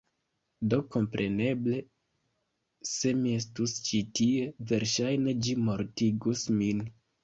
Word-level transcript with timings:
Do 0.71 0.79
kompreneble, 0.95 1.83
se 2.95 3.13
mi 3.21 3.37
estus 3.43 3.79
ĉi 3.91 4.03
tie, 4.23 4.51
verŝajne 4.75 5.41
ĝi 5.47 5.59
mortigus 5.73 6.49
min. 6.61 6.89